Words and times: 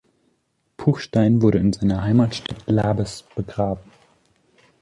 Puchstein 0.77 1.43
wurde 1.43 1.59
in 1.59 1.73
seiner 1.73 2.01
Heimatstadt 2.01 2.63
Labes 2.65 3.23
begraben. 3.35 3.91